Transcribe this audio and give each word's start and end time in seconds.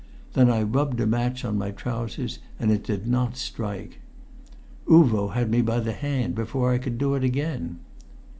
Then 0.33 0.49
I 0.49 0.63
rubbed 0.63 0.99
a 0.99 1.05
match 1.05 1.45
on 1.45 1.59
my 1.59 1.69
trousers, 1.69 2.39
but 2.59 2.71
it 2.71 2.83
did 2.83 3.05
not 3.05 3.37
strike. 3.37 3.99
Uvo 4.89 5.27
had 5.33 5.51
me 5.51 5.61
by 5.61 5.79
the 5.79 5.93
hand 5.93 6.33
before 6.33 6.73
I 6.73 6.79
could 6.79 6.97
do 6.97 7.13
it 7.13 7.23
again. 7.23 7.77